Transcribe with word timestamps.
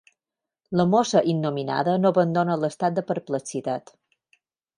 La 0.79 0.85
mossa 0.93 1.21
innominada 1.33 1.93
no 2.05 2.11
abandona 2.15 2.57
l'estat 2.63 2.97
de 2.97 3.05
perplexitat. 3.13 3.95